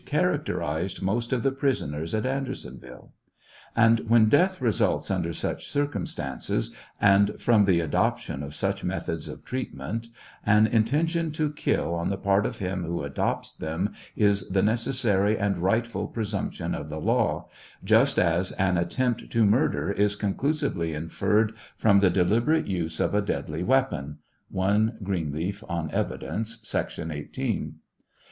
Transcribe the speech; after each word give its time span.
characterized 0.07 1.03
most 1.03 1.31
of 1.31 1.43
the 1.43 1.51
prisoners 1.51 2.15
at 2.15 2.25
Andersonville? 2.25 3.13
And 3.75 3.99
when 4.09 4.29
death 4.29 4.59
results 4.59 5.11
under 5.11 5.31
such 5.31 5.69
circumstances 5.69 6.73
and 6.99 7.39
from 7.39 7.65
the 7.65 7.79
adoption 7.81 8.41
of 8.41 8.55
such 8.55 8.83
methods 8.83 9.27
of 9.27 9.45
treatment, 9.45 10.07
an 10.43 10.65
intention 10.65 11.29
to 11.33 11.51
kill 11.53 11.93
on 11.93 12.09
the 12.09 12.17
part 12.17 12.47
of 12.47 12.57
him 12.57 12.83
who 12.83 13.03
adopts 13.03 13.53
them 13.53 13.93
is 14.15 14.49
the 14.49 14.63
necessary 14.63 15.37
and 15.37 15.59
rightful 15.59 16.07
presumption 16.07 16.73
of 16.73 16.89
the 16.89 16.99
law, 16.99 17.47
just 17.83 18.17
as 18.17 18.51
"an 18.53 18.79
Intent 18.79 19.29
to 19.29 19.45
murder 19.45 19.91
is 19.91 20.15
conclusively 20.15 20.95
inferred 20.95 21.53
from 21.77 21.99
the 21.99 22.09
deliberate 22.09 22.65
use 22.65 22.99
of 22.99 23.13
a 23.13 23.21
deadly 23.21 23.61
weapon." 23.61 24.17
(I 24.59 24.87
Greenleaf 25.03 25.63
on 25.69 25.91
Evidence, 25.91 26.57
sec. 26.63 26.87
18.) 26.97 27.75